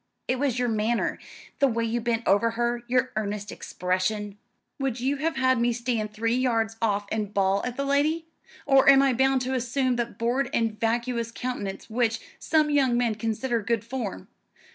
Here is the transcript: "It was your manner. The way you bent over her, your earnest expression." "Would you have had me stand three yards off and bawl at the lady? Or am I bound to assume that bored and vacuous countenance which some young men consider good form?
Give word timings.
"It 0.27 0.39
was 0.39 0.57
your 0.57 0.67
manner. 0.67 1.19
The 1.59 1.67
way 1.67 1.85
you 1.85 2.01
bent 2.01 2.27
over 2.27 2.49
her, 2.57 2.81
your 2.87 3.11
earnest 3.15 3.51
expression." 3.51 4.39
"Would 4.79 4.99
you 4.99 5.17
have 5.17 5.35
had 5.35 5.61
me 5.61 5.71
stand 5.73 6.11
three 6.11 6.33
yards 6.33 6.75
off 6.81 7.05
and 7.11 7.31
bawl 7.31 7.63
at 7.65 7.77
the 7.77 7.85
lady? 7.85 8.25
Or 8.65 8.89
am 8.89 9.03
I 9.03 9.13
bound 9.13 9.41
to 9.41 9.53
assume 9.53 9.97
that 9.97 10.17
bored 10.17 10.49
and 10.55 10.79
vacuous 10.79 11.31
countenance 11.31 11.87
which 11.87 12.19
some 12.39 12.71
young 12.71 12.97
men 12.97 13.13
consider 13.13 13.61
good 13.61 13.83
form? 13.85 14.27